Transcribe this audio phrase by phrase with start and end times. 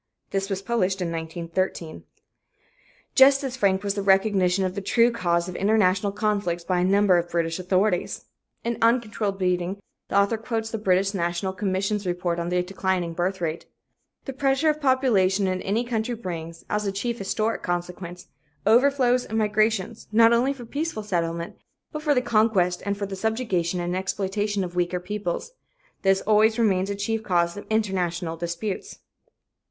[0.31, 2.05] This was published in 1913.
[3.13, 6.83] Just as frank was the recognition of the true cause of international conflicts by a
[6.83, 8.25] number of British authorities.
[8.63, 13.41] In "Uncontrolled Breeding," the author quotes the British National Commission's report on The Declining Birth
[13.41, 13.67] Rate:
[14.25, 18.25] "The pressure of population in any country brings, as a chief historic consequence,
[18.65, 21.57] overflows and migrations not only for peaceful settlement,
[21.91, 25.51] but for conquest and for the subjugation and exploitation of weaker peoples.
[26.01, 28.97] This always remains a chief cause of international disputes."